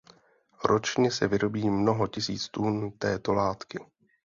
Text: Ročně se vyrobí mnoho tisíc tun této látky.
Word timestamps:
Ročně 0.63 1.11
se 1.11 1.27
vyrobí 1.27 1.69
mnoho 1.69 2.07
tisíc 2.07 2.47
tun 2.49 2.91
této 2.91 3.33
látky. 3.33 3.79